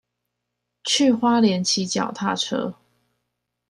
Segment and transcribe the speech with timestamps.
[0.83, 2.75] 去花蓮騎腳踏車